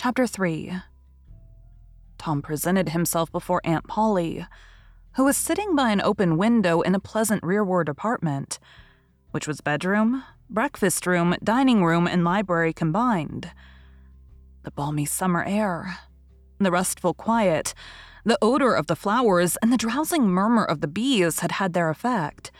Chapter 0.00 0.28
3 0.28 0.74
Tom 2.18 2.40
presented 2.40 2.90
himself 2.90 3.32
before 3.32 3.60
Aunt 3.64 3.88
Polly, 3.88 4.46
who 5.16 5.24
was 5.24 5.36
sitting 5.36 5.74
by 5.74 5.90
an 5.90 6.00
open 6.00 6.36
window 6.36 6.82
in 6.82 6.94
a 6.94 7.00
pleasant 7.00 7.42
rearward 7.42 7.88
apartment, 7.88 8.60
which 9.32 9.48
was 9.48 9.60
bedroom, 9.60 10.22
breakfast 10.48 11.04
room, 11.04 11.34
dining 11.42 11.84
room, 11.84 12.06
and 12.06 12.22
library 12.22 12.72
combined. 12.72 13.50
The 14.62 14.70
balmy 14.70 15.04
summer 15.04 15.42
air, 15.42 15.98
the 16.60 16.70
restful 16.70 17.12
quiet, 17.12 17.74
the 18.24 18.38
odor 18.40 18.74
of 18.74 18.86
the 18.86 18.94
flowers, 18.94 19.56
and 19.62 19.72
the 19.72 19.76
drowsing 19.76 20.28
murmur 20.28 20.64
of 20.64 20.80
the 20.80 20.86
bees 20.86 21.40
had 21.40 21.50
had 21.50 21.72
their 21.72 21.90
effect. 21.90 22.52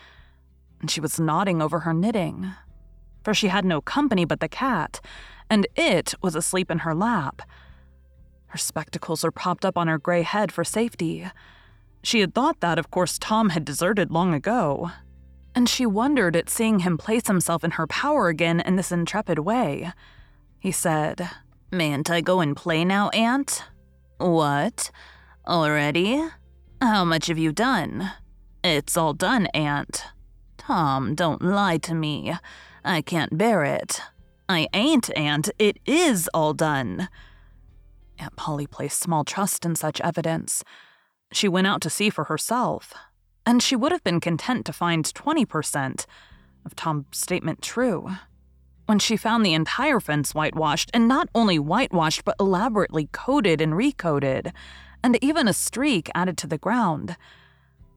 And 0.81 0.91
she 0.91 1.01
was 1.01 1.21
nodding 1.21 1.63
over 1.63 1.81
her 1.81 1.95
knitting, 1.95 2.51
for 3.23 3.33
she 3.33 3.47
had 3.47 3.65
no 3.65 3.81
company 3.81 4.25
but 4.25 4.41
the 4.41 4.49
cat, 4.49 5.01
and 5.51 5.67
it 5.77 6.15
was 6.23 6.35
asleep 6.35 6.71
in 6.71 6.81
her 6.81 6.95
lap. 6.95 7.43
Her 8.49 8.59
spectacles 8.59 9.25
were 9.25 9.31
propped 9.31 9.65
up 9.65 9.77
on 9.77 9.89
her 9.89 9.99
gray 9.99 10.23
head 10.23 10.51
for 10.51 10.65
safety. 10.65 11.27
She 12.03 12.21
had 12.21 12.35
thought 12.35 12.61
that, 12.61 12.79
of 12.79 12.91
course, 12.91 13.19
Tom 13.19 13.51
had 13.51 13.65
deserted 13.65 14.11
long 14.11 14.33
ago. 14.33 14.91
And 15.55 15.69
she 15.69 15.85
wondered 15.85 16.37
at 16.37 16.49
seeing 16.49 16.81
him 16.81 16.97
place 16.97 17.27
himself 17.27 17.65
in 17.65 17.73
her 17.73 17.87
power 17.87 18.29
again 18.29 18.61
in 18.61 18.77
this 18.77 18.93
intrepid 18.93 19.41
way. 19.41 19.93
He 20.59 20.73
said, 20.73 21.29
Mayn't 21.71 22.11
I 22.11 22.21
go 22.21 22.41
and 22.41 22.57
play 22.57 22.85
now, 22.85 23.09
Aunt? 23.11 23.65
What? 24.19 24.91
Already? 25.47 26.25
How 26.81 27.05
much 27.05 27.27
have 27.27 27.39
you 27.39 27.53
done? 27.53 28.13
It's 28.65 28.97
all 28.97 29.15
done, 29.15 29.47
Aunt. 29.49 30.05
Tom, 30.57 31.15
don't 31.15 31.43
lie 31.43 31.79
to 31.79 31.95
me. 31.95 32.35
I 32.85 33.03
can't 33.03 33.37
bear 33.37 33.65
it. 33.65 34.01
I 34.49 34.69
ain't, 34.73 35.11
Aunt. 35.17 35.51
It 35.59 35.79
is 35.85 36.29
all 36.33 36.55
done. 36.55 37.09
Aunt 38.19 38.35
Polly 38.37 38.67
placed 38.67 39.01
small 39.01 39.25
trust 39.25 39.65
in 39.65 39.77
such 39.77 40.01
evidence. 40.01 40.65
She 41.33 41.49
went 41.49 41.67
out 41.67 41.83
to 41.83 41.91
see 41.91 42.09
for 42.09 42.25
herself, 42.25 42.95
and 43.45 43.63
she 43.63 43.77
would 43.77 43.93
have 43.93 44.03
been 44.03 44.21
content 44.21 44.65
to 44.67 44.73
find 44.73 45.05
20% 45.05 46.07
of 46.65 46.75
Tom's 46.75 47.05
statement 47.13 47.61
true. 47.61 48.09
When 48.87 48.99
she 48.99 49.19
found 49.19 49.45
the 49.45 49.53
entire 49.53 50.01
fence 50.01 50.35
whitewashed, 50.35 50.91
and 50.95 51.07
not 51.07 51.29
only 51.35 51.59
whitewashed, 51.59 52.25
but 52.25 52.37
elaborately 52.41 53.11
coated 53.13 53.61
and 53.61 53.77
recoated, 53.77 54.53
and 55.05 55.23
even 55.23 55.47
a 55.47 55.53
streak 55.53 56.11
added 56.15 56.39
to 56.39 56.47
the 56.47 56.57
ground, 56.57 57.17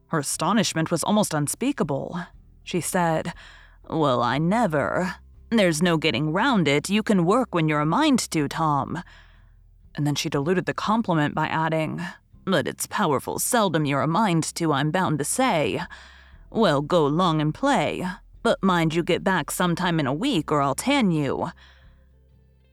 her 0.07 0.19
astonishment 0.19 0.91
was 0.91 1.03
almost 1.05 1.33
unspeakable. 1.33 2.19
She 2.65 2.81
said, 2.81 3.33
Well, 3.89 4.21
I 4.21 4.37
never. 4.37 5.15
There's 5.51 5.81
no 5.81 5.97
getting 5.97 6.33
round 6.33 6.67
it. 6.67 6.89
You 6.89 7.03
can 7.03 7.25
work 7.25 7.53
when 7.53 7.69
you're 7.69 7.81
a 7.81 7.85
mind 7.85 8.19
to, 8.31 8.47
Tom 8.47 9.03
and 9.95 10.07
then 10.07 10.15
she 10.15 10.29
diluted 10.29 10.65
the 10.65 10.73
compliment 10.73 11.35
by 11.35 11.47
adding, 11.47 12.01
But 12.45 12.67
it's 12.67 12.87
powerful 12.87 13.39
seldom 13.39 13.85
you're 13.85 14.01
a 14.01 14.07
mind 14.07 14.43
to, 14.55 14.73
I'm 14.73 14.91
bound 14.91 15.19
to 15.19 15.25
say. 15.25 15.81
Well, 16.49 16.81
go 16.81 17.05
long 17.05 17.39
and 17.39 17.53
play, 17.53 18.05
but 18.41 18.63
mind 18.63 18.95
you 18.95 19.03
get 19.03 19.23
back 19.23 19.51
sometime 19.51 19.99
in 19.99 20.07
a 20.07 20.13
week 20.13 20.51
or 20.51 20.61
I'll 20.61 20.75
tan 20.75 21.11
you. 21.11 21.51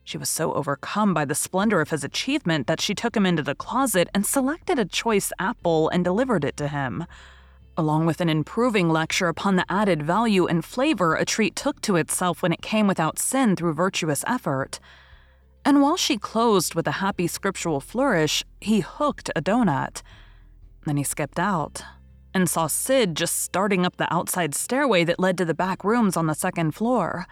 She 0.03 0.17
was 0.17 0.29
so 0.29 0.53
overcome 0.53 1.13
by 1.13 1.25
the 1.25 1.35
splendor 1.35 1.81
of 1.81 1.91
his 1.91 2.03
achievement 2.03 2.65
that 2.65 2.81
she 2.81 2.95
took 2.95 3.15
him 3.15 3.27
into 3.27 3.43
the 3.43 3.53
closet 3.53 4.09
and 4.13 4.25
selected 4.25 4.79
a 4.79 4.85
choice 4.85 5.31
apple 5.37 5.87
and 5.89 6.03
delivered 6.03 6.43
it 6.43 6.57
to 6.57 6.67
him, 6.67 7.05
along 7.79 8.05
with 8.05 8.19
an 8.19 8.27
improving 8.27 8.89
lecture 8.89 9.29
upon 9.29 9.55
the 9.55 9.65
added 9.69 10.03
value 10.03 10.45
and 10.45 10.65
flavor 10.65 11.15
a 11.15 11.23
treat 11.23 11.55
took 11.55 11.79
to 11.79 11.95
itself 11.95 12.43
when 12.43 12.51
it 12.51 12.61
came 12.61 12.87
without 12.87 13.17
sin 13.17 13.55
through 13.55 13.73
virtuous 13.73 14.21
effort. 14.27 14.81
And 15.63 15.81
while 15.81 15.95
she 15.95 16.17
closed 16.17 16.75
with 16.75 16.87
a 16.87 16.99
happy 16.99 17.25
scriptural 17.25 17.79
flourish, 17.79 18.43
he 18.59 18.81
hooked 18.81 19.29
a 19.33 19.41
donut. 19.41 20.01
Then 20.85 20.97
he 20.97 21.05
skipped 21.05 21.39
out 21.39 21.81
and 22.33 22.49
saw 22.49 22.67
Sid 22.67 23.15
just 23.15 23.39
starting 23.39 23.85
up 23.85 23.95
the 23.95 24.13
outside 24.13 24.53
stairway 24.53 25.05
that 25.05 25.19
led 25.19 25.37
to 25.37 25.45
the 25.45 25.53
back 25.53 25.85
rooms 25.85 26.17
on 26.17 26.27
the 26.27 26.35
second 26.35 26.71
floor. 26.71 27.27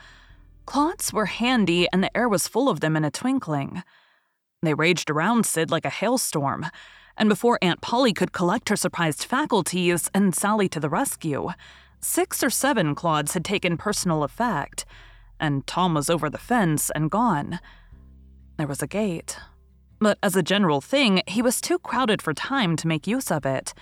Clots 0.65 1.11
were 1.11 1.25
handy, 1.25 1.87
and 1.91 2.01
the 2.01 2.15
air 2.17 2.29
was 2.29 2.47
full 2.47 2.69
of 2.69 2.79
them 2.79 2.95
in 2.95 3.03
a 3.03 3.11
twinkling. 3.11 3.83
They 4.63 4.73
raged 4.73 5.09
around 5.09 5.45
Sid 5.45 5.71
like 5.71 5.85
a 5.85 5.89
hailstorm, 5.89 6.67
and 7.17 7.27
before 7.27 7.57
Aunt 7.61 7.81
Polly 7.81 8.13
could 8.13 8.31
collect 8.31 8.69
her 8.69 8.75
surprised 8.75 9.23
faculties 9.23 10.09
and 10.13 10.35
sally 10.35 10.69
to 10.69 10.79
the 10.79 10.89
rescue, 10.89 11.49
six 11.99 12.43
or 12.43 12.49
seven 12.49 12.93
clods 12.93 13.33
had 13.33 13.43
taken 13.43 13.75
personal 13.75 14.23
effect, 14.23 14.85
and 15.39 15.65
Tom 15.65 15.95
was 15.95 16.09
over 16.09 16.29
the 16.29 16.37
fence 16.37 16.91
and 16.91 17.11
gone. 17.11 17.59
There 18.57 18.67
was 18.67 18.81
a 18.81 18.87
gate. 18.87 19.37
But 19.99 20.19
as 20.21 20.35
a 20.35 20.43
general 20.43 20.79
thing, 20.79 21.23
he 21.25 21.41
was 21.41 21.59
too 21.59 21.79
crowded 21.79 22.21
for 22.21 22.33
time 22.33 22.75
to 22.77 22.87
make 22.87 23.07
use 23.07 23.31
of 23.31 23.45
it. 23.45 23.73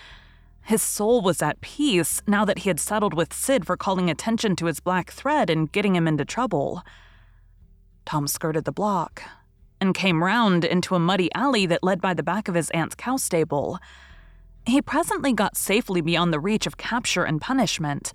His 0.62 0.82
soul 0.82 1.20
was 1.20 1.42
at 1.42 1.60
peace 1.60 2.22
now 2.26 2.44
that 2.46 2.60
he 2.60 2.70
had 2.70 2.80
settled 2.80 3.14
with 3.14 3.34
Sid 3.34 3.66
for 3.66 3.76
calling 3.76 4.10
attention 4.10 4.56
to 4.56 4.66
his 4.66 4.80
black 4.80 5.10
thread 5.10 5.50
and 5.50 5.70
getting 5.70 5.94
him 5.94 6.08
into 6.08 6.24
trouble. 6.24 6.82
Tom 8.06 8.26
skirted 8.26 8.64
the 8.64 8.72
block 8.72 9.22
and 9.80 9.94
came 9.94 10.22
round 10.22 10.64
into 10.64 10.94
a 10.94 11.00
muddy 11.00 11.30
alley 11.34 11.66
that 11.66 11.84
led 11.84 12.00
by 12.00 12.14
the 12.14 12.22
back 12.22 12.48
of 12.48 12.54
his 12.54 12.70
aunt's 12.70 12.94
cow 12.94 13.16
stable. 13.16 13.78
He 14.66 14.82
presently 14.82 15.32
got 15.32 15.56
safely 15.56 16.00
beyond 16.00 16.32
the 16.32 16.40
reach 16.40 16.66
of 16.66 16.76
capture 16.76 17.24
and 17.24 17.40
punishment 17.40 18.12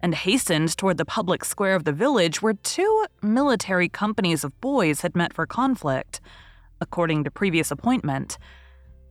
and 0.00 0.14
hastened 0.14 0.76
toward 0.76 0.98
the 0.98 1.04
public 1.04 1.44
square 1.44 1.74
of 1.74 1.84
the 1.84 1.92
village 1.92 2.42
where 2.42 2.52
two 2.52 3.06
military 3.22 3.88
companies 3.88 4.44
of 4.44 4.60
boys 4.60 5.00
had 5.00 5.16
met 5.16 5.32
for 5.32 5.46
conflict, 5.46 6.20
according 6.80 7.24
to 7.24 7.30
previous 7.30 7.70
appointment. 7.70 8.36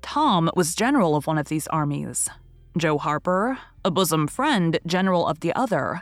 Tom 0.04 0.52
was 0.56 0.76
general 0.76 1.16
of 1.16 1.26
one 1.26 1.38
of 1.38 1.48
these 1.48 1.66
armies, 1.68 2.30
Joe 2.78 2.98
Harper, 2.98 3.58
a 3.84 3.90
bosom 3.90 4.28
friend, 4.28 4.78
general 4.86 5.26
of 5.26 5.40
the 5.40 5.54
other. 5.56 6.02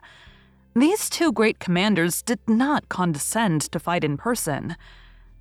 These 0.76 1.10
two 1.10 1.32
great 1.32 1.60
commanders 1.60 2.22
did 2.22 2.40
not 2.48 2.90
condescend 2.90 3.62
to 3.72 3.80
fight 3.80 4.04
in 4.04 4.18
person, 4.18 4.76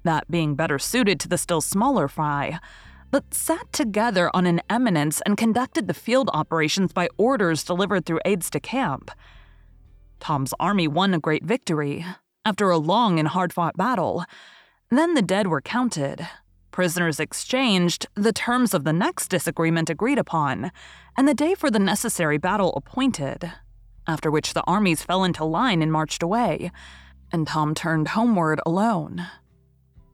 that 0.02 0.30
being 0.30 0.54
better 0.54 0.78
suited 0.78 1.20
to 1.20 1.28
the 1.28 1.38
still 1.38 1.60
smaller 1.60 2.08
fry, 2.08 2.58
but 3.10 3.34
sat 3.34 3.72
together 3.72 4.30
on 4.34 4.46
an 4.46 4.60
eminence 4.70 5.20
and 5.26 5.36
conducted 5.36 5.88
the 5.88 5.94
field 5.94 6.30
operations 6.32 6.92
by 6.92 7.08
orders 7.16 7.64
delivered 7.64 8.06
through 8.06 8.20
aides 8.24 8.50
de 8.50 8.60
camp. 8.60 9.10
Tom's 10.20 10.54
army 10.60 10.86
won 10.86 11.14
a 11.14 11.18
great 11.18 11.44
victory 11.44 12.04
after 12.44 12.70
a 12.70 12.78
long 12.78 13.18
and 13.18 13.28
hard 13.28 13.52
fought 13.52 13.76
battle. 13.76 14.24
Then 14.90 15.14
the 15.14 15.22
dead 15.22 15.46
were 15.46 15.60
counted, 15.60 16.26
Prisoners 16.70 17.18
exchanged, 17.18 18.06
the 18.14 18.32
terms 18.32 18.74
of 18.74 18.84
the 18.84 18.92
next 18.92 19.28
disagreement 19.28 19.90
agreed 19.90 20.18
upon, 20.18 20.70
and 21.16 21.26
the 21.26 21.34
day 21.34 21.54
for 21.54 21.70
the 21.70 21.78
necessary 21.78 22.38
battle 22.38 22.72
appointed, 22.76 23.52
after 24.06 24.30
which 24.30 24.54
the 24.54 24.62
armies 24.62 25.02
fell 25.02 25.24
into 25.24 25.44
line 25.44 25.82
and 25.82 25.92
marched 25.92 26.22
away, 26.22 26.70
and 27.32 27.46
Tom 27.46 27.74
turned 27.74 28.08
homeward 28.08 28.60
alone. 28.64 29.26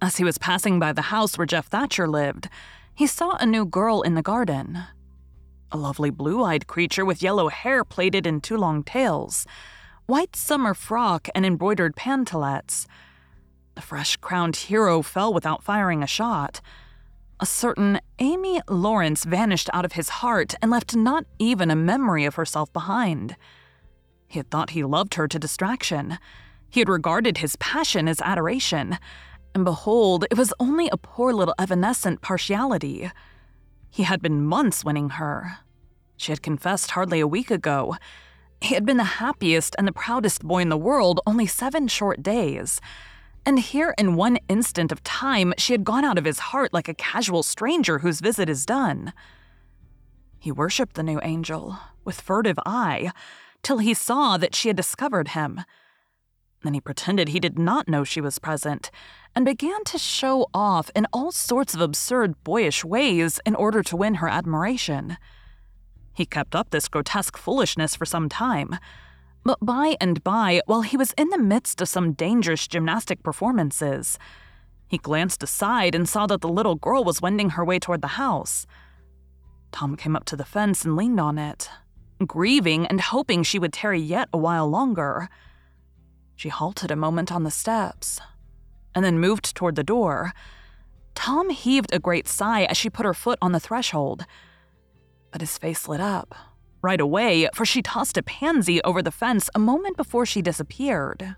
As 0.00 0.16
he 0.16 0.24
was 0.24 0.38
passing 0.38 0.78
by 0.78 0.92
the 0.92 1.02
house 1.02 1.38
where 1.38 1.46
Jeff 1.46 1.66
Thatcher 1.66 2.06
lived, 2.06 2.48
he 2.94 3.06
saw 3.06 3.36
a 3.36 3.46
new 3.46 3.64
girl 3.64 4.02
in 4.02 4.14
the 4.14 4.22
garden. 4.22 4.84
A 5.72 5.76
lovely 5.76 6.10
blue 6.10 6.44
eyed 6.44 6.66
creature 6.66 7.04
with 7.04 7.22
yellow 7.22 7.48
hair 7.48 7.82
plaited 7.82 8.26
in 8.26 8.40
two 8.40 8.56
long 8.56 8.82
tails, 8.82 9.46
white 10.06 10.36
summer 10.36 10.74
frock, 10.74 11.28
and 11.34 11.46
embroidered 11.46 11.96
pantalettes. 11.96 12.86
The 13.74 13.80
fresh 13.80 14.16
crowned 14.16 14.56
hero 14.56 15.02
fell 15.02 15.32
without 15.32 15.64
firing 15.64 16.02
a 16.02 16.06
shot. 16.06 16.60
A 17.40 17.46
certain 17.46 18.00
Amy 18.18 18.60
Lawrence 18.68 19.24
vanished 19.24 19.68
out 19.72 19.84
of 19.84 19.92
his 19.92 20.08
heart 20.08 20.54
and 20.62 20.70
left 20.70 20.94
not 20.94 21.24
even 21.38 21.70
a 21.70 21.76
memory 21.76 22.24
of 22.24 22.36
herself 22.36 22.72
behind. 22.72 23.36
He 24.28 24.38
had 24.38 24.50
thought 24.50 24.70
he 24.70 24.84
loved 24.84 25.14
her 25.14 25.26
to 25.28 25.38
distraction. 25.38 26.18
He 26.70 26.80
had 26.80 26.88
regarded 26.88 27.38
his 27.38 27.56
passion 27.56 28.08
as 28.08 28.20
adoration, 28.20 28.98
and 29.56 29.64
behold, 29.64 30.26
it 30.30 30.36
was 30.36 30.52
only 30.60 30.90
a 30.90 30.98
poor 30.98 31.32
little 31.32 31.54
evanescent 31.58 32.20
partiality. 32.20 33.10
He 33.88 34.02
had 34.02 34.20
been 34.20 34.44
months 34.44 34.84
winning 34.84 35.08
her. 35.08 35.60
She 36.18 36.30
had 36.30 36.42
confessed 36.42 36.90
hardly 36.90 37.20
a 37.20 37.26
week 37.26 37.50
ago. 37.50 37.96
He 38.60 38.74
had 38.74 38.84
been 38.84 38.98
the 38.98 39.16
happiest 39.24 39.74
and 39.78 39.88
the 39.88 39.92
proudest 39.92 40.42
boy 40.46 40.60
in 40.60 40.68
the 40.68 40.76
world 40.76 41.22
only 41.26 41.46
seven 41.46 41.88
short 41.88 42.22
days. 42.22 42.82
And 43.46 43.58
here, 43.58 43.94
in 43.96 44.14
one 44.14 44.38
instant 44.46 44.92
of 44.92 45.02
time, 45.02 45.54
she 45.56 45.72
had 45.72 45.84
gone 45.84 46.04
out 46.04 46.18
of 46.18 46.26
his 46.26 46.50
heart 46.50 46.74
like 46.74 46.90
a 46.90 46.92
casual 46.92 47.42
stranger 47.42 48.00
whose 48.00 48.20
visit 48.20 48.50
is 48.50 48.66
done. 48.66 49.14
He 50.38 50.52
worshipped 50.52 50.96
the 50.96 51.02
new 51.02 51.18
angel 51.22 51.78
with 52.04 52.20
furtive 52.20 52.58
eye 52.66 53.10
till 53.62 53.78
he 53.78 53.94
saw 53.94 54.36
that 54.36 54.54
she 54.54 54.68
had 54.68 54.76
discovered 54.76 55.28
him. 55.28 55.62
Then 56.66 56.74
he 56.74 56.80
pretended 56.80 57.28
he 57.28 57.38
did 57.38 57.60
not 57.60 57.86
know 57.86 58.02
she 58.02 58.20
was 58.20 58.40
present 58.40 58.90
and 59.36 59.44
began 59.44 59.84
to 59.84 59.98
show 59.98 60.48
off 60.52 60.90
in 60.96 61.06
all 61.12 61.30
sorts 61.30 61.76
of 61.76 61.80
absurd, 61.80 62.42
boyish 62.42 62.84
ways 62.84 63.38
in 63.46 63.54
order 63.54 63.84
to 63.84 63.96
win 63.96 64.16
her 64.16 64.28
admiration. 64.28 65.16
He 66.12 66.26
kept 66.26 66.56
up 66.56 66.70
this 66.70 66.88
grotesque 66.88 67.36
foolishness 67.36 67.94
for 67.94 68.04
some 68.04 68.28
time. 68.28 68.80
But 69.44 69.58
by 69.62 69.96
and 70.00 70.24
by, 70.24 70.60
while 70.66 70.82
he 70.82 70.96
was 70.96 71.14
in 71.16 71.28
the 71.28 71.38
midst 71.38 71.80
of 71.80 71.88
some 71.88 72.14
dangerous 72.14 72.66
gymnastic 72.66 73.22
performances, 73.22 74.18
he 74.88 74.98
glanced 74.98 75.44
aside 75.44 75.94
and 75.94 76.08
saw 76.08 76.26
that 76.26 76.40
the 76.40 76.48
little 76.48 76.74
girl 76.74 77.04
was 77.04 77.22
wending 77.22 77.50
her 77.50 77.64
way 77.64 77.78
toward 77.78 78.02
the 78.02 78.18
house. 78.18 78.66
Tom 79.70 79.94
came 79.94 80.16
up 80.16 80.24
to 80.24 80.36
the 80.36 80.44
fence 80.44 80.84
and 80.84 80.96
leaned 80.96 81.20
on 81.20 81.38
it, 81.38 81.70
grieving 82.26 82.86
and 82.88 83.00
hoping 83.00 83.44
she 83.44 83.60
would 83.60 83.72
tarry 83.72 84.00
yet 84.00 84.28
a 84.32 84.38
while 84.38 84.68
longer. 84.68 85.28
She 86.36 86.50
halted 86.50 86.90
a 86.90 86.96
moment 86.96 87.32
on 87.32 87.42
the 87.42 87.50
steps, 87.50 88.20
and 88.94 89.04
then 89.04 89.18
moved 89.18 89.54
toward 89.54 89.74
the 89.74 89.82
door. 89.82 90.32
Tom 91.14 91.50
heaved 91.50 91.92
a 91.92 91.98
great 91.98 92.28
sigh 92.28 92.64
as 92.64 92.76
she 92.76 92.90
put 92.90 93.06
her 93.06 93.14
foot 93.14 93.38
on 93.42 93.52
the 93.52 93.60
threshold. 93.60 94.26
But 95.32 95.40
his 95.40 95.58
face 95.58 95.88
lit 95.88 96.00
up 96.00 96.34
right 96.82 97.00
away, 97.00 97.48
for 97.52 97.64
she 97.64 97.82
tossed 97.82 98.16
a 98.16 98.22
pansy 98.22 98.80
over 98.82 99.02
the 99.02 99.10
fence 99.10 99.50
a 99.54 99.58
moment 99.58 99.96
before 99.96 100.24
she 100.24 100.40
disappeared. 100.40 101.34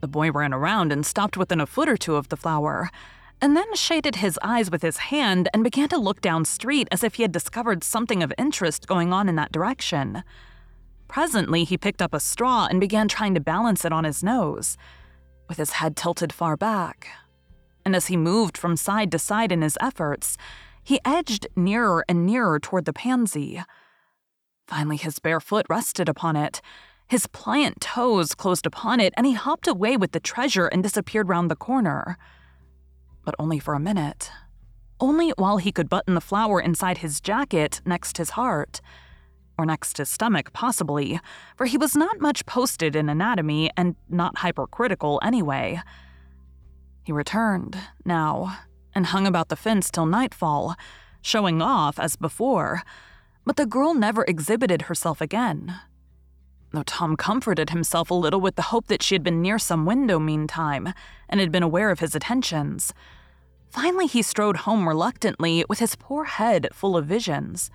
The 0.00 0.08
boy 0.08 0.32
ran 0.32 0.52
around 0.52 0.90
and 0.92 1.06
stopped 1.06 1.36
within 1.36 1.60
a 1.60 1.66
foot 1.66 1.88
or 1.88 1.96
two 1.96 2.16
of 2.16 2.28
the 2.28 2.36
flower, 2.36 2.90
and 3.40 3.56
then 3.56 3.72
shaded 3.74 4.16
his 4.16 4.38
eyes 4.42 4.70
with 4.70 4.82
his 4.82 4.96
hand 4.96 5.48
and 5.54 5.62
began 5.62 5.88
to 5.90 5.98
look 5.98 6.20
down 6.20 6.44
street 6.44 6.88
as 6.90 7.04
if 7.04 7.14
he 7.14 7.22
had 7.22 7.32
discovered 7.32 7.84
something 7.84 8.22
of 8.22 8.32
interest 8.36 8.88
going 8.88 9.12
on 9.12 9.28
in 9.28 9.36
that 9.36 9.52
direction. 9.52 10.24
Presently, 11.10 11.64
he 11.64 11.76
picked 11.76 12.00
up 12.00 12.14
a 12.14 12.20
straw 12.20 12.68
and 12.70 12.80
began 12.80 13.08
trying 13.08 13.34
to 13.34 13.40
balance 13.40 13.84
it 13.84 13.92
on 13.92 14.04
his 14.04 14.22
nose, 14.22 14.76
with 15.48 15.58
his 15.58 15.72
head 15.72 15.96
tilted 15.96 16.32
far 16.32 16.56
back. 16.56 17.08
And 17.84 17.96
as 17.96 18.06
he 18.06 18.16
moved 18.16 18.56
from 18.56 18.76
side 18.76 19.10
to 19.10 19.18
side 19.18 19.50
in 19.50 19.60
his 19.60 19.76
efforts, 19.80 20.36
he 20.84 21.00
edged 21.04 21.48
nearer 21.56 22.04
and 22.08 22.24
nearer 22.24 22.60
toward 22.60 22.84
the 22.84 22.92
pansy. 22.92 23.60
Finally, 24.68 24.98
his 24.98 25.18
bare 25.18 25.40
foot 25.40 25.66
rested 25.68 26.08
upon 26.08 26.36
it. 26.36 26.60
His 27.08 27.26
pliant 27.26 27.80
toes 27.80 28.36
closed 28.36 28.64
upon 28.64 29.00
it, 29.00 29.12
and 29.16 29.26
he 29.26 29.32
hopped 29.32 29.66
away 29.66 29.96
with 29.96 30.12
the 30.12 30.20
treasure 30.20 30.68
and 30.68 30.80
disappeared 30.80 31.28
round 31.28 31.50
the 31.50 31.56
corner. 31.56 32.18
But 33.24 33.34
only 33.36 33.58
for 33.58 33.74
a 33.74 33.80
minute. 33.80 34.30
Only 35.00 35.30
while 35.30 35.56
he 35.56 35.72
could 35.72 35.88
button 35.88 36.14
the 36.14 36.20
flower 36.20 36.60
inside 36.60 36.98
his 36.98 37.20
jacket 37.20 37.80
next 37.84 38.16
his 38.18 38.30
heart 38.30 38.80
or 39.60 39.66
next 39.66 39.94
to 39.96 40.06
stomach, 40.06 40.52
possibly, 40.54 41.20
for 41.54 41.66
he 41.66 41.76
was 41.76 41.94
not 41.94 42.20
much 42.20 42.46
posted 42.46 42.96
in 42.96 43.10
anatomy 43.10 43.70
and 43.76 43.94
not 44.08 44.38
hypercritical 44.38 45.20
anyway. 45.22 45.80
He 47.04 47.12
returned, 47.12 47.76
now, 48.04 48.56
and 48.94 49.06
hung 49.06 49.26
about 49.26 49.50
the 49.50 49.56
fence 49.56 49.90
till 49.90 50.06
nightfall, 50.06 50.76
showing 51.20 51.60
off 51.60 51.98
as 51.98 52.16
before, 52.16 52.82
but 53.44 53.56
the 53.56 53.66
girl 53.66 53.92
never 53.92 54.24
exhibited 54.24 54.82
herself 54.82 55.20
again. 55.20 55.78
Though 56.72 56.84
Tom 56.84 57.16
comforted 57.16 57.70
himself 57.70 58.10
a 58.10 58.14
little 58.14 58.40
with 58.40 58.56
the 58.56 58.70
hope 58.70 58.86
that 58.86 59.02
she 59.02 59.14
had 59.14 59.22
been 59.22 59.42
near 59.42 59.58
some 59.58 59.84
window 59.84 60.18
meantime 60.18 60.94
and 61.28 61.40
had 61.40 61.52
been 61.52 61.62
aware 61.62 61.90
of 61.90 62.00
his 62.00 62.14
attentions. 62.14 62.94
Finally, 63.70 64.06
he 64.06 64.22
strode 64.22 64.58
home 64.58 64.88
reluctantly 64.88 65.64
with 65.68 65.80
his 65.80 65.96
poor 65.96 66.24
head 66.24 66.68
full 66.72 66.96
of 66.96 67.06
visions. 67.06 67.70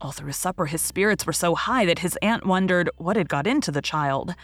All 0.00 0.12
through 0.12 0.32
supper, 0.32 0.66
his 0.66 0.80
spirits 0.80 1.26
were 1.26 1.32
so 1.32 1.54
high 1.54 1.84
that 1.84 1.98
his 1.98 2.16
aunt 2.22 2.46
wondered 2.46 2.88
what 2.96 3.16
had 3.16 3.28
got 3.28 3.46
into 3.46 3.70
the 3.70 3.82
child. 3.82 4.34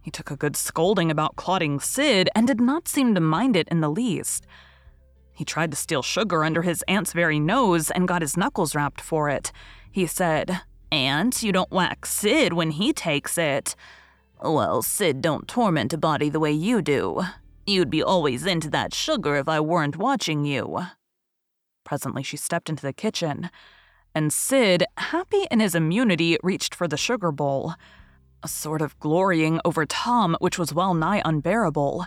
He 0.00 0.10
took 0.10 0.30
a 0.30 0.36
good 0.36 0.56
scolding 0.56 1.10
about 1.10 1.36
clotting 1.36 1.80
Sid 1.80 2.30
and 2.34 2.46
did 2.46 2.60
not 2.60 2.88
seem 2.88 3.14
to 3.14 3.20
mind 3.20 3.56
it 3.56 3.68
in 3.68 3.80
the 3.80 3.90
least. 3.90 4.46
He 5.34 5.44
tried 5.44 5.70
to 5.72 5.76
steal 5.76 6.02
sugar 6.02 6.44
under 6.44 6.62
his 6.62 6.82
aunt's 6.88 7.12
very 7.12 7.40
nose 7.40 7.90
and 7.90 8.08
got 8.08 8.22
his 8.22 8.36
knuckles 8.36 8.74
rapped 8.74 9.00
for 9.00 9.28
it. 9.28 9.52
He 9.90 10.06
said, 10.06 10.60
Aunt, 10.90 11.42
you 11.42 11.52
don't 11.52 11.72
whack 11.72 12.06
Sid 12.06 12.52
when 12.52 12.70
he 12.70 12.92
takes 12.92 13.36
it. 13.36 13.74
Well, 14.40 14.80
Sid 14.80 15.20
don't 15.20 15.48
torment 15.48 15.92
a 15.92 15.98
body 15.98 16.28
the 16.30 16.40
way 16.40 16.52
you 16.52 16.80
do. 16.80 17.22
You'd 17.66 17.90
be 17.90 18.02
always 18.02 18.46
into 18.46 18.70
that 18.70 18.94
sugar 18.94 19.36
if 19.36 19.48
I 19.48 19.60
weren't 19.60 19.96
watching 19.96 20.44
you. 20.44 20.80
Presently, 21.82 22.22
she 22.22 22.36
stepped 22.36 22.68
into 22.68 22.82
the 22.82 22.92
kitchen 22.92 23.50
and 24.14 24.32
Sid, 24.32 24.84
happy 24.96 25.46
in 25.50 25.60
his 25.60 25.74
immunity, 25.74 26.38
reached 26.42 26.74
for 26.74 26.86
the 26.86 26.96
sugar 26.96 27.32
bowl, 27.32 27.74
a 28.42 28.48
sort 28.48 28.80
of 28.80 28.98
glorying 29.00 29.60
over 29.64 29.84
Tom 29.84 30.36
which 30.38 30.58
was 30.58 30.74
well 30.74 30.94
nigh 30.94 31.22
unbearable. 31.24 32.06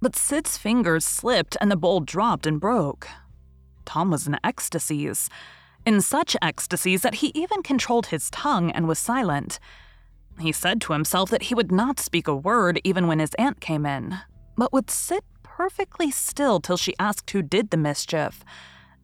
But 0.00 0.16
Sid's 0.16 0.56
fingers 0.56 1.04
slipped 1.04 1.56
and 1.60 1.70
the 1.70 1.76
bowl 1.76 2.00
dropped 2.00 2.46
and 2.46 2.60
broke. 2.60 3.08
Tom 3.84 4.10
was 4.10 4.26
in 4.26 4.38
ecstasies, 4.42 5.30
in 5.86 6.00
such 6.00 6.36
ecstasies 6.42 7.02
that 7.02 7.16
he 7.16 7.30
even 7.34 7.62
controlled 7.62 8.06
his 8.06 8.30
tongue 8.30 8.72
and 8.72 8.88
was 8.88 8.98
silent. 8.98 9.60
He 10.40 10.52
said 10.52 10.80
to 10.82 10.92
himself 10.92 11.30
that 11.30 11.44
he 11.44 11.54
would 11.54 11.70
not 11.70 12.00
speak 12.00 12.26
a 12.26 12.34
word 12.34 12.80
even 12.82 13.06
when 13.06 13.20
his 13.20 13.34
aunt 13.34 13.60
came 13.60 13.86
in, 13.86 14.18
but 14.56 14.72
would 14.72 14.90
sit 14.90 15.24
perfectly 15.42 16.10
still 16.10 16.60
till 16.60 16.76
she 16.76 16.94
asked 16.98 17.30
who 17.30 17.40
did 17.40 17.70
the 17.70 17.76
mischief, 17.76 18.44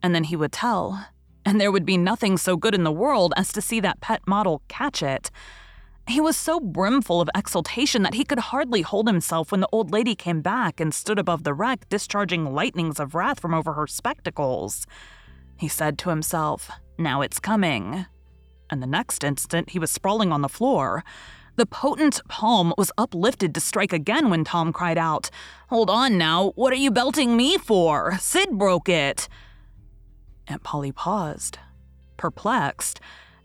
and 0.03 0.13
then 0.13 0.25
he 0.25 0.35
would 0.35 0.51
tell 0.51 1.07
and 1.45 1.59
there 1.59 1.71
would 1.71 1.85
be 1.85 1.97
nothing 1.97 2.37
so 2.37 2.55
good 2.55 2.75
in 2.75 2.83
the 2.83 2.91
world 2.91 3.33
as 3.35 3.51
to 3.53 3.61
see 3.61 3.79
that 3.79 4.01
pet 4.01 4.21
model 4.27 4.61
catch 4.67 5.03
it. 5.03 5.29
He 6.07 6.19
was 6.19 6.35
so 6.35 6.59
brimful 6.59 7.21
of 7.21 7.29
exultation 7.33 8.03
that 8.03 8.13
he 8.13 8.25
could 8.25 8.39
hardly 8.39 8.81
hold 8.81 9.07
himself 9.07 9.51
when 9.51 9.61
the 9.61 9.69
old 9.71 9.91
lady 9.91 10.15
came 10.15 10.41
back 10.41 10.79
and 10.79 10.93
stood 10.93 11.17
above 11.17 11.43
the 11.43 11.53
wreck, 11.53 11.87
discharging 11.87 12.53
lightnings 12.53 12.99
of 12.99 13.15
wrath 13.15 13.39
from 13.39 13.53
over 13.53 13.73
her 13.73 13.87
spectacles. 13.87 14.85
He 15.57 15.69
said 15.69 15.97
to 15.99 16.09
himself, 16.09 16.69
Now 16.97 17.21
it's 17.21 17.39
coming. 17.39 18.05
And 18.69 18.81
the 18.81 18.87
next 18.87 19.23
instant, 19.23 19.69
he 19.69 19.79
was 19.79 19.91
sprawling 19.91 20.33
on 20.33 20.41
the 20.41 20.49
floor. 20.49 21.05
The 21.55 21.65
potent 21.65 22.19
palm 22.27 22.73
was 22.77 22.91
uplifted 22.97 23.53
to 23.53 23.61
strike 23.61 23.93
again 23.93 24.29
when 24.29 24.43
Tom 24.43 24.73
cried 24.73 24.97
out, 24.97 25.29
Hold 25.69 25.89
on 25.89 26.17
now, 26.17 26.51
what 26.55 26.73
are 26.73 26.77
you 26.77 26.91
belting 26.91 27.37
me 27.37 27.57
for? 27.57 28.17
Sid 28.19 28.57
broke 28.57 28.89
it. 28.89 29.29
Aunt 30.47 30.63
Polly 30.63 30.91
paused, 30.91 31.57
perplexed, 32.17 32.99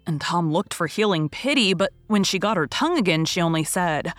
and 0.07 0.21
Tom 0.21 0.51
looked 0.51 0.73
for 0.73 0.87
healing 0.87 1.29
pity, 1.29 1.75
but 1.75 1.93
when 2.07 2.25
she 2.25 2.39
got 2.39 2.57
her 2.57 2.67
tongue 2.67 2.99
again, 2.99 3.25
she 3.25 3.41
only 3.41 3.65
said. 3.65 4.13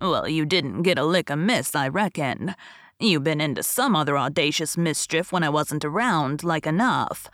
Well, 0.00 0.28
you 0.28 0.46
didn't 0.46 0.82
get 0.82 0.98
a 0.98 1.04
lick 1.04 1.28
amiss, 1.28 1.74
I 1.74 1.88
reckon. 1.88 2.54
You 3.00 3.20
been 3.20 3.40
into 3.40 3.62
some 3.62 3.96
other 3.96 4.16
audacious 4.16 4.76
mischief 4.76 5.32
when 5.32 5.42
I 5.42 5.48
wasn't 5.48 5.84
around, 5.84 6.44
like 6.44 6.66
enough. 6.66 7.28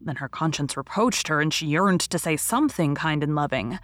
Then 0.00 0.16
her 0.16 0.28
conscience 0.28 0.76
reproached 0.76 1.28
her, 1.28 1.40
and 1.40 1.52
she 1.52 1.66
yearned 1.66 2.00
to 2.02 2.18
say 2.18 2.36
something 2.36 2.94
kind 2.94 3.22
and 3.22 3.34
loving. 3.34 3.78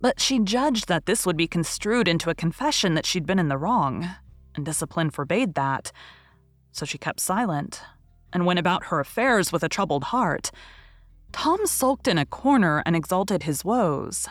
But 0.00 0.18
she 0.18 0.38
judged 0.38 0.88
that 0.88 1.06
this 1.06 1.24
would 1.26 1.36
be 1.36 1.46
construed 1.46 2.08
into 2.08 2.30
a 2.30 2.34
confession 2.34 2.94
that 2.94 3.06
she'd 3.06 3.26
been 3.26 3.38
in 3.38 3.48
the 3.48 3.58
wrong, 3.58 4.08
and 4.54 4.64
discipline 4.64 5.10
forbade 5.10 5.54
that. 5.54 5.92
So 6.72 6.84
she 6.86 6.98
kept 6.98 7.20
silent 7.20 7.82
and 8.32 8.46
went 8.46 8.58
about 8.58 8.86
her 8.86 9.00
affairs 9.00 9.52
with 9.52 9.62
a 9.62 9.68
troubled 9.68 10.04
heart. 10.04 10.50
Tom 11.32 11.66
sulked 11.66 12.06
in 12.06 12.18
a 12.18 12.26
corner 12.26 12.82
and 12.84 12.94
exalted 12.94 13.44
his 13.44 13.64
woes. 13.64 14.28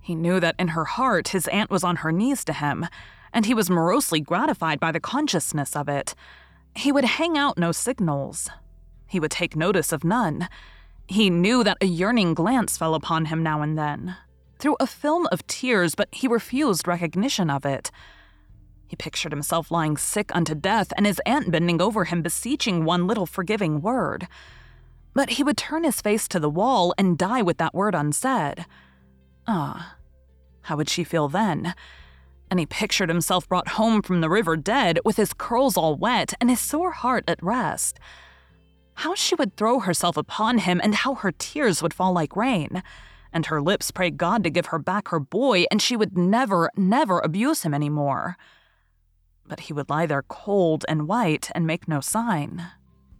He 0.00 0.14
knew 0.14 0.40
that 0.40 0.56
in 0.58 0.68
her 0.68 0.84
heart 0.84 1.28
his 1.28 1.48
aunt 1.48 1.70
was 1.70 1.84
on 1.84 1.96
her 1.96 2.12
knees 2.12 2.44
to 2.44 2.52
him, 2.52 2.86
and 3.32 3.46
he 3.46 3.54
was 3.54 3.70
morosely 3.70 4.20
gratified 4.20 4.78
by 4.78 4.92
the 4.92 5.00
consciousness 5.00 5.74
of 5.74 5.88
it. 5.88 6.14
He 6.74 6.92
would 6.92 7.04
hang 7.04 7.38
out 7.38 7.58
no 7.58 7.72
signals. 7.72 8.50
He 9.06 9.20
would 9.20 9.30
take 9.30 9.56
notice 9.56 9.92
of 9.92 10.04
none. 10.04 10.48
He 11.06 11.30
knew 11.30 11.62
that 11.64 11.78
a 11.80 11.86
yearning 11.86 12.34
glance 12.34 12.76
fell 12.76 12.94
upon 12.94 13.26
him 13.26 13.42
now 13.42 13.62
and 13.62 13.78
then, 13.78 14.16
through 14.58 14.76
a 14.80 14.86
film 14.86 15.26
of 15.30 15.46
tears, 15.46 15.94
but 15.94 16.08
he 16.12 16.28
refused 16.28 16.88
recognition 16.88 17.50
of 17.50 17.66
it. 17.66 17.90
He 18.92 18.96
pictured 18.96 19.32
himself 19.32 19.70
lying 19.70 19.96
sick 19.96 20.30
unto 20.36 20.54
death 20.54 20.92
and 20.98 21.06
his 21.06 21.18
aunt 21.24 21.50
bending 21.50 21.80
over 21.80 22.04
him, 22.04 22.20
beseeching 22.20 22.84
one 22.84 23.06
little 23.06 23.24
forgiving 23.24 23.80
word. 23.80 24.28
But 25.14 25.30
he 25.30 25.42
would 25.42 25.56
turn 25.56 25.84
his 25.84 26.02
face 26.02 26.28
to 26.28 26.38
the 26.38 26.50
wall 26.50 26.92
and 26.98 27.16
die 27.16 27.40
with 27.40 27.56
that 27.56 27.72
word 27.72 27.94
unsaid. 27.94 28.66
Ah, 29.46 29.96
how 30.60 30.76
would 30.76 30.90
she 30.90 31.04
feel 31.04 31.28
then? 31.28 31.74
And 32.50 32.60
he 32.60 32.66
pictured 32.66 33.08
himself 33.08 33.48
brought 33.48 33.68
home 33.80 34.02
from 34.02 34.20
the 34.20 34.28
river 34.28 34.58
dead, 34.58 34.98
with 35.06 35.16
his 35.16 35.32
curls 35.32 35.78
all 35.78 35.96
wet 35.96 36.34
and 36.38 36.50
his 36.50 36.60
sore 36.60 36.92
heart 36.92 37.24
at 37.26 37.42
rest. 37.42 37.98
How 38.96 39.14
she 39.14 39.34
would 39.34 39.56
throw 39.56 39.80
herself 39.80 40.18
upon 40.18 40.58
him, 40.58 40.82
and 40.84 40.96
how 40.96 41.14
her 41.14 41.32
tears 41.32 41.82
would 41.82 41.94
fall 41.94 42.12
like 42.12 42.36
rain. 42.36 42.82
And 43.32 43.46
her 43.46 43.62
lips 43.62 43.90
pray 43.90 44.10
God 44.10 44.44
to 44.44 44.50
give 44.50 44.66
her 44.66 44.78
back 44.78 45.08
her 45.08 45.18
boy, 45.18 45.64
and 45.70 45.80
she 45.80 45.96
would 45.96 46.14
never, 46.14 46.70
never 46.76 47.20
abuse 47.20 47.62
him 47.62 47.72
any 47.72 47.88
more 47.88 48.36
but 49.52 49.60
he 49.60 49.74
would 49.74 49.90
lie 49.90 50.06
there 50.06 50.22
cold 50.22 50.82
and 50.88 51.06
white 51.06 51.50
and 51.54 51.66
make 51.66 51.86
no 51.86 52.00
sign. 52.00 52.68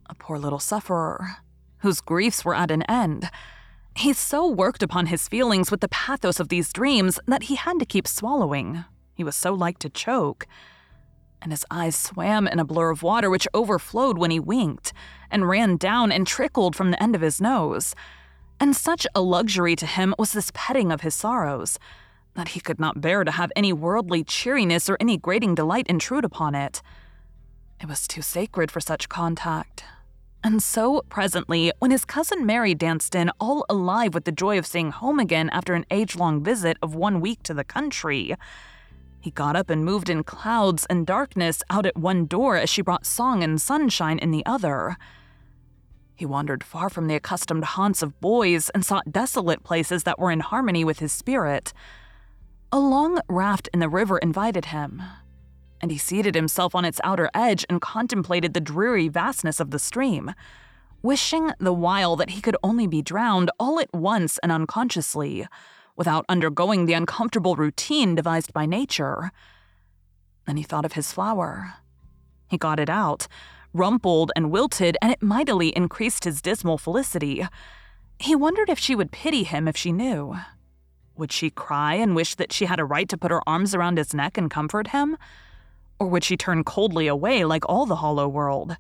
A 0.09 0.15
poor 0.15 0.39
little 0.39 0.59
sufferer, 0.59 1.37
whose 1.81 2.01
griefs 2.01 2.43
were 2.43 2.55
at 2.55 2.71
an 2.71 2.85
end. 2.85 3.29
He 3.95 4.15
so 4.15 4.49
worked 4.49 4.83
upon 4.83 5.09
his 5.09 5.29
feelings 5.29 5.71
with 5.71 5.83
the 5.83 5.89
pathos 5.89 6.41
of 6.41 6.49
these 6.49 6.73
dreams 6.73 7.21
that 7.27 7.43
he 7.43 7.57
had 7.57 7.79
to 7.81 7.85
keep 7.85 8.09
swallowing. 8.09 8.87
He 9.13 9.23
was 9.23 9.37
so 9.37 9.53
like 9.53 9.79
to 9.81 9.91
choke. 9.91 10.47
And 11.43 11.53
his 11.53 11.67
eyes 11.71 11.97
swam 11.97 12.49
in 12.49 12.59
a 12.59 12.65
blur 12.65 12.89
of 12.89 13.03
water 13.03 13.29
which 13.29 13.47
overflowed 13.53 14.17
when 14.17 14.31
he 14.31 14.41
winked, 14.41 14.95
and 15.31 15.47
ran 15.47 15.77
down 15.77 16.11
and 16.11 16.27
trickled 16.27 16.75
from 16.75 16.93
the 16.93 17.03
end 17.03 17.15
of 17.15 17.21
his 17.21 17.43
nose. 17.43 17.95
And 18.59 18.75
such 18.75 19.07
a 19.15 19.21
luxury 19.21 19.77
to 19.77 19.85
him 19.85 20.15
was 20.19 20.33
this 20.33 20.51
petting 20.55 20.93
of 20.93 21.03
his 21.03 21.15
sorrows 21.15 21.79
that 22.35 22.49
he 22.49 22.61
could 22.61 22.81
not 22.81 23.01
bear 23.01 23.25
to 23.25 23.31
have 23.31 23.53
any 23.55 23.73
worldly 23.73 24.25
cheeriness 24.25 24.89
or 24.89 24.97
any 25.01 25.17
grating 25.17 25.55
delight 25.55 25.87
intrude 25.89 26.25
upon 26.25 26.55
it. 26.55 26.83
It 27.81 27.89
was 27.89 28.07
too 28.09 28.23
sacred 28.23 28.71
for 28.71 28.81
such 28.81 29.09
contact. 29.09 29.85
And 30.45 30.63
so, 30.63 31.03
presently, 31.09 31.73
when 31.79 31.93
his 31.93 32.05
cousin 32.05 32.45
Mary 32.45 32.75
danced 32.75 33.15
in, 33.15 33.31
all 33.39 33.65
alive 33.69 34.13
with 34.13 34.25
the 34.25 34.33
joy 34.33 34.59
of 34.59 34.67
seeing 34.67 34.91
home 34.91 35.21
again 35.21 35.49
after 35.51 35.75
an 35.75 35.87
age 35.91 36.17
long 36.17 36.43
visit 36.43 36.77
of 36.83 36.97
one 36.97 37.21
week 37.21 37.43
to 37.45 37.55
the 37.55 37.63
country, 37.63 38.35
he 39.21 39.31
got 39.31 39.55
up 39.55 39.71
and 39.71 39.85
moved 39.85 40.11
in 40.11 40.25
clouds 40.25 40.85
and 40.91 41.07
darkness 41.07 41.63
out 41.71 41.87
at 41.87 41.97
one 41.97 42.27
door 42.27 42.57
as 42.57 42.69
she 42.69 42.83
brought 42.83 43.07
song 43.07 43.45
and 43.45 43.63
sunshine 43.63 44.19
in 44.19 44.33
the 44.33 44.45
other. 44.45 44.97
He 46.17 46.27
wandered 46.27 46.65
far 46.65 46.91
from 46.91 47.07
the 47.07 47.15
accustomed 47.15 47.65
haunts 47.65 48.03
of 48.03 48.21
boys 48.21 48.69
and 48.71 48.85
sought 48.85 49.13
desolate 49.13 49.63
places 49.63 50.03
that 50.03 50.19
were 50.19 50.33
in 50.33 50.41
harmony 50.41 50.85
with 50.85 50.99
his 50.99 51.13
spirit. 51.13 51.73
A 52.75 52.81
long 52.81 53.21
raft 53.29 53.69
in 53.75 53.81
the 53.81 53.89
river 53.91 54.17
invited 54.17 54.67
him, 54.67 55.03
and 55.83 55.91
he 55.91 55.99
seated 55.99 56.35
himself 56.35 56.75
on 56.75 56.87
its 56.87 57.03
outer 57.05 57.29
edge 57.35 57.67
and 57.69 57.83
contemplated 57.83 58.55
the 58.55 58.63
dreary 58.63 59.09
vastness 59.09 59.61
of 59.61 59.73
the 59.73 59.79
stream, 59.79 60.33
wishing 61.03 61.53
the 61.59 61.75
while 61.75 62.17
that 62.17 62.31
he 62.31 62.41
could 62.41 62.57
only 62.63 62.87
be 62.87 63.03
drowned 63.03 63.51
all 63.61 63.79
at 63.79 63.93
once 63.93 64.39
and 64.39 64.51
unconsciously, 64.51 65.47
without 65.97 66.25
undergoing 66.31 66.87
the 66.87 66.95
uncomfortable 66.95 67.57
routine 67.57 68.15
devised 68.15 68.55
by 68.55 68.65
nature. 68.65 69.33
Then 70.47 70.57
he 70.57 70.63
thought 70.63 70.87
of 70.87 70.95
his 70.95 71.13
flower. 71.13 71.75
He 72.49 72.57
got 72.57 72.81
it 72.81 72.89
out, 72.89 73.29
rumpled 73.75 74.33
and 74.35 74.51
wilted, 74.51 74.97
and 75.03 75.13
it 75.13 75.23
mightily 75.23 75.77
increased 75.77 76.25
his 76.25 76.41
dismal 76.41 76.79
felicity. 76.79 77.47
He 78.19 78.35
wondered 78.35 78.71
if 78.71 78.79
she 78.79 78.95
would 78.95 79.13
pity 79.13 79.43
him 79.45 79.69
if 79.69 79.77
she 79.77 79.93
knew. 79.93 80.37
Would 81.17 81.33
she 81.33 81.51
cry 81.51 81.95
and 81.95 82.17
wish 82.17 82.35
that 82.37 82.53
she 82.53 82.67
had 82.67 82.81
a 82.81 82.85
right 82.85 83.09
to 83.09 83.19
put 83.19 83.31
her 83.31 83.47
arms 83.49 83.75
around 83.75 83.99
his 83.99 84.15
neck 84.15 84.39
and 84.39 84.51
comfort 84.51 84.89
him? 84.89 85.17
Or 85.99 86.07
would 86.09 86.25
she 86.25 86.37
turn 86.37 86.65
coldly 86.65 87.07
away 87.07 87.45
like 87.45 87.69
all 87.69 87.87
the 87.87 87.97
hollow 87.97 88.29
world? 88.29 88.77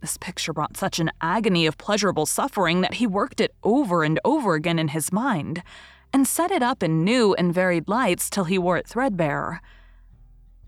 This 0.00 0.16
picture 0.16 0.52
brought 0.52 0.76
such 0.76 0.98
an 0.98 1.12
agony 1.20 1.64
of 1.64 1.78
pleasurable 1.78 2.26
suffering 2.26 2.80
that 2.80 2.94
he 2.94 3.06
worked 3.06 3.40
it 3.40 3.54
over 3.62 4.02
and 4.02 4.18
over 4.24 4.54
again 4.54 4.78
in 4.78 4.88
his 4.88 5.12
mind, 5.12 5.62
and 6.12 6.26
set 6.26 6.50
it 6.50 6.62
up 6.62 6.82
in 6.82 7.04
new 7.04 7.34
and 7.34 7.54
varied 7.54 7.88
lights 7.88 8.28
till 8.28 8.44
he 8.44 8.58
wore 8.58 8.76
it 8.76 8.88
threadbare. 8.88 9.62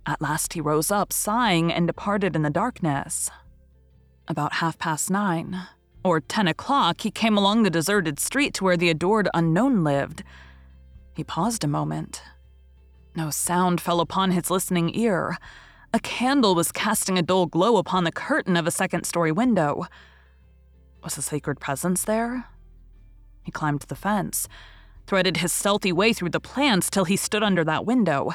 At 0.06 0.22
last 0.22 0.52
he 0.52 0.60
rose 0.60 0.90
up, 0.90 1.12
sighing, 1.12 1.72
and 1.72 1.86
departed 1.86 2.36
in 2.36 2.42
the 2.42 2.50
darkness. 2.50 3.28
About 4.28 4.54
half 4.54 4.78
past 4.78 5.10
nine, 5.10 5.66
or 6.04 6.20
ten 6.20 6.46
o'clock, 6.46 7.00
he 7.00 7.10
came 7.10 7.36
along 7.36 7.62
the 7.62 7.70
deserted 7.70 8.20
street 8.20 8.54
to 8.54 8.64
where 8.64 8.76
the 8.76 8.90
adored 8.90 9.28
unknown 9.34 9.82
lived. 9.82 10.22
He 11.14 11.24
paused 11.24 11.64
a 11.64 11.68
moment. 11.68 12.22
No 13.16 13.30
sound 13.30 13.80
fell 13.80 14.00
upon 14.00 14.32
his 14.32 14.50
listening 14.50 14.94
ear. 14.94 15.38
A 15.92 16.00
candle 16.00 16.54
was 16.54 16.72
casting 16.72 17.16
a 17.16 17.22
dull 17.22 17.46
glow 17.46 17.76
upon 17.76 18.04
the 18.04 18.12
curtain 18.12 18.56
of 18.56 18.66
a 18.66 18.72
second 18.72 19.04
story 19.04 19.32
window. 19.32 19.86
Was 21.02 21.16
a 21.16 21.22
sacred 21.22 21.60
presence 21.60 22.04
there? 22.04 22.46
He 23.44 23.52
climbed 23.52 23.82
the 23.82 23.94
fence, 23.94 24.48
threaded 25.06 25.36
his 25.36 25.52
stealthy 25.52 25.92
way 25.92 26.12
through 26.12 26.30
the 26.30 26.40
plants 26.40 26.90
till 26.90 27.04
he 27.04 27.16
stood 27.16 27.42
under 27.42 27.62
that 27.64 27.86
window. 27.86 28.32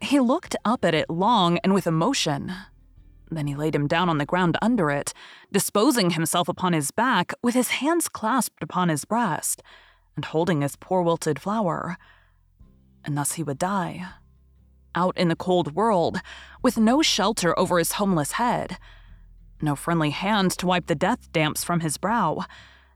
He 0.00 0.20
looked 0.20 0.56
up 0.64 0.84
at 0.84 0.94
it 0.94 1.10
long 1.10 1.58
and 1.58 1.74
with 1.74 1.86
emotion. 1.86 2.52
Then 3.30 3.46
he 3.46 3.56
laid 3.56 3.74
him 3.74 3.86
down 3.86 4.08
on 4.08 4.18
the 4.18 4.26
ground 4.26 4.56
under 4.62 4.90
it, 4.90 5.12
disposing 5.52 6.10
himself 6.10 6.48
upon 6.48 6.72
his 6.72 6.90
back 6.90 7.32
with 7.42 7.54
his 7.54 7.68
hands 7.68 8.08
clasped 8.08 8.62
upon 8.62 8.88
his 8.88 9.04
breast 9.04 9.62
and 10.14 10.24
holding 10.24 10.62
his 10.62 10.76
poor 10.76 11.02
wilted 11.02 11.38
flower. 11.38 11.98
And 13.04 13.16
thus 13.16 13.32
he 13.32 13.42
would 13.42 13.58
die. 13.58 14.06
Out 14.94 15.16
in 15.18 15.28
the 15.28 15.36
cold 15.36 15.74
world, 15.74 16.20
with 16.62 16.78
no 16.78 17.02
shelter 17.02 17.56
over 17.58 17.78
his 17.78 17.92
homeless 17.92 18.32
head, 18.32 18.78
no 19.60 19.76
friendly 19.76 20.10
hand 20.10 20.52
to 20.52 20.66
wipe 20.66 20.86
the 20.86 20.94
death 20.94 21.30
damps 21.32 21.64
from 21.64 21.80
his 21.80 21.98
brow, 21.98 22.44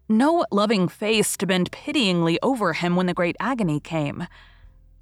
no 0.08 0.44
loving 0.50 0.88
face 0.88 1.37
to 1.37 1.46
bend 1.46 1.70
pityingly 1.70 2.38
over 2.42 2.72
him 2.72 2.96
when 2.96 3.06
the 3.06 3.14
great 3.14 3.37
agony 3.38 3.80
came. 3.80 4.26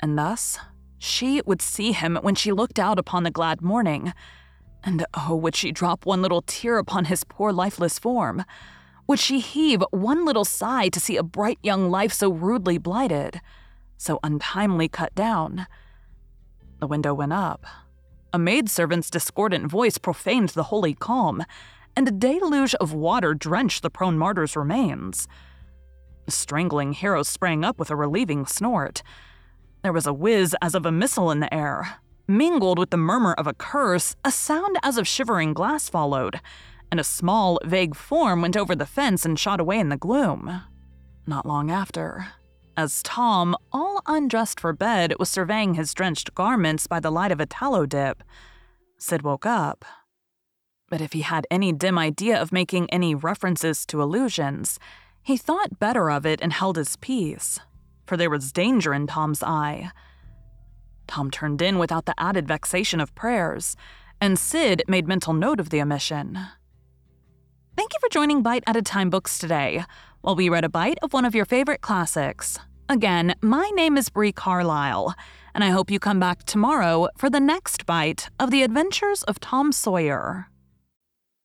And 0.00 0.18
thus, 0.18 0.58
she 0.98 1.40
would 1.46 1.62
see 1.62 1.92
him 1.92 2.18
when 2.22 2.34
she 2.34 2.52
looked 2.52 2.78
out 2.78 2.98
upon 2.98 3.22
the 3.22 3.30
glad 3.30 3.62
morning. 3.62 4.12
And 4.84 5.04
oh, 5.14 5.36
would 5.36 5.56
she 5.56 5.72
drop 5.72 6.06
one 6.06 6.22
little 6.22 6.42
tear 6.42 6.78
upon 6.78 7.06
his 7.06 7.24
poor 7.24 7.52
lifeless 7.52 7.98
form? 7.98 8.44
Would 9.06 9.18
she 9.18 9.40
heave 9.40 9.82
one 9.90 10.24
little 10.24 10.44
sigh 10.44 10.88
to 10.90 11.00
see 11.00 11.16
a 11.16 11.22
bright 11.22 11.58
young 11.62 11.90
life 11.90 12.12
so 12.12 12.30
rudely 12.30 12.78
blighted, 12.78 13.40
so 13.96 14.20
untimely 14.22 14.88
cut 14.88 15.14
down? 15.14 15.66
The 16.80 16.86
window 16.86 17.14
went 17.14 17.32
up. 17.32 17.64
A 18.32 18.38
maidservant's 18.38 19.10
discordant 19.10 19.70
voice 19.70 19.96
profaned 19.96 20.50
the 20.50 20.64
holy 20.64 20.94
calm, 20.94 21.42
and 21.96 22.06
a 22.06 22.12
deluge 22.12 22.74
of 22.76 22.92
water 22.92 23.34
drenched 23.34 23.82
the 23.82 23.90
prone 23.90 24.18
martyr's 24.18 24.54
remains. 24.54 25.26
The 26.26 26.32
strangling 26.32 26.92
hero 26.92 27.22
sprang 27.22 27.64
up 27.64 27.78
with 27.78 27.90
a 27.90 27.96
relieving 27.96 28.44
snort. 28.44 29.02
There 29.82 29.94
was 29.94 30.06
a 30.06 30.12
whiz 30.12 30.54
as 30.60 30.74
of 30.74 30.84
a 30.84 30.92
missile 30.92 31.30
in 31.30 31.40
the 31.40 31.52
air. 31.52 32.00
Mingled 32.30 32.78
with 32.78 32.90
the 32.90 32.98
murmur 32.98 33.32
of 33.32 33.46
a 33.46 33.54
curse, 33.54 34.14
a 34.22 34.30
sound 34.30 34.76
as 34.82 34.98
of 34.98 35.08
shivering 35.08 35.54
glass 35.54 35.88
followed, 35.88 36.40
and 36.90 37.00
a 37.00 37.04
small, 37.04 37.58
vague 37.64 37.96
form 37.96 38.42
went 38.42 38.54
over 38.54 38.76
the 38.76 38.84
fence 38.84 39.24
and 39.24 39.38
shot 39.38 39.60
away 39.60 39.78
in 39.78 39.88
the 39.88 39.96
gloom. 39.96 40.62
Not 41.26 41.46
long 41.46 41.70
after, 41.70 42.28
as 42.76 43.02
Tom, 43.02 43.56
all 43.72 44.02
undressed 44.06 44.60
for 44.60 44.74
bed, 44.74 45.14
was 45.18 45.30
surveying 45.30 45.74
his 45.74 45.94
drenched 45.94 46.34
garments 46.34 46.86
by 46.86 47.00
the 47.00 47.10
light 47.10 47.32
of 47.32 47.40
a 47.40 47.46
tallow 47.46 47.86
dip, 47.86 48.22
Sid 48.98 49.22
woke 49.22 49.46
up. 49.46 49.84
But 50.90 51.00
if 51.00 51.14
he 51.14 51.22
had 51.22 51.46
any 51.50 51.72
dim 51.72 51.98
idea 51.98 52.40
of 52.40 52.52
making 52.52 52.90
any 52.90 53.14
references 53.14 53.86
to 53.86 54.02
illusions, 54.02 54.78
he 55.22 55.36
thought 55.36 55.78
better 55.78 56.10
of 56.10 56.26
it 56.26 56.40
and 56.42 56.52
held 56.52 56.76
his 56.76 56.96
peace, 56.96 57.58
for 58.06 58.16
there 58.16 58.30
was 58.30 58.52
danger 58.52 58.92
in 58.92 59.06
Tom's 59.06 59.42
eye. 59.42 59.92
Tom 61.08 61.30
turned 61.30 61.60
in 61.60 61.78
without 61.78 62.04
the 62.04 62.14
added 62.18 62.46
vexation 62.46 63.00
of 63.00 63.14
prayers, 63.14 63.74
and 64.20 64.38
Sid 64.38 64.84
made 64.86 65.08
mental 65.08 65.32
note 65.32 65.58
of 65.58 65.70
the 65.70 65.80
omission. 65.80 66.38
Thank 67.76 67.94
you 67.94 68.00
for 68.00 68.08
joining 68.08 68.42
Bite 68.42 68.64
at 68.66 68.76
a 68.76 68.82
Time 68.82 69.10
Books 69.10 69.38
today, 69.38 69.84
while 70.20 70.36
we 70.36 70.48
read 70.48 70.64
a 70.64 70.68
bite 70.68 70.98
of 71.02 71.12
one 71.12 71.24
of 71.24 71.34
your 71.34 71.44
favorite 71.44 71.80
classics. 71.80 72.58
Again, 72.88 73.34
my 73.40 73.70
name 73.74 73.96
is 73.96 74.08
Bree 74.08 74.32
Carlile, 74.32 75.14
and 75.54 75.64
I 75.64 75.70
hope 75.70 75.90
you 75.90 75.98
come 75.98 76.20
back 76.20 76.44
tomorrow 76.44 77.08
for 77.16 77.28
the 77.30 77.40
next 77.40 77.86
bite 77.86 78.30
of 78.38 78.50
The 78.50 78.62
Adventures 78.62 79.22
of 79.24 79.40
Tom 79.40 79.72
Sawyer. 79.72 80.48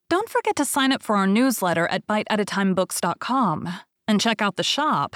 Don't 0.09 0.29
forget 0.29 0.55
to 0.57 0.65
sign 0.65 0.91
up 0.91 1.01
for 1.01 1.15
our 1.15 1.27
newsletter 1.27 1.87
at 1.87 2.05
biteatatimebooks.com 2.07 3.69
and 4.07 4.21
check 4.21 4.41
out 4.41 4.55
the 4.57 4.63
shop. 4.63 5.15